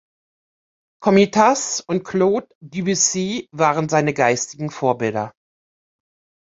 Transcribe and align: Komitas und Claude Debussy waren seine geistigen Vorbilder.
Komitas 1.03 1.79
und 1.79 2.03
Claude 2.03 2.47
Debussy 2.59 3.47
waren 3.51 3.87
seine 3.87 4.15
geistigen 4.15 4.71
Vorbilder. 4.71 5.31